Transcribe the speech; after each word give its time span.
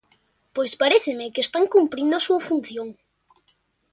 Pois 0.55 0.73
paréceme 0.81 1.33
que 1.33 1.41
están 1.45 1.65
cumprindo 1.75 2.13
a 2.17 2.23
súa 2.27 2.41
función. 2.49 2.87